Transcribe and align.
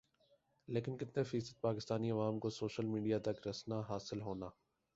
لیکن 0.67 0.97
کِتنا 0.97 1.23
فیصد 1.23 1.59
پاکستانی 1.61 2.11
عوام 2.11 2.39
کو 2.39 2.49
سوشل 2.49 2.85
میڈیا 2.85 3.19
تک 3.25 3.47
رسنا 3.47 3.79
حاصل 3.89 4.21
ہونا 4.21 4.49